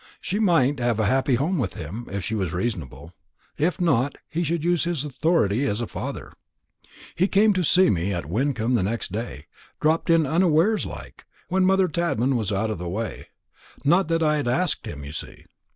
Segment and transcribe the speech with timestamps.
[0.19, 3.13] She might have a happy home with him, if she was reasonable.
[3.59, 6.33] If not, he should use his authority as a father.
[7.13, 9.45] "He came to see me at Wyncomb next day
[9.79, 13.27] dropped in unawares like, when mother Tadman was out of the way
[13.85, 15.45] not that I had asked him, you see.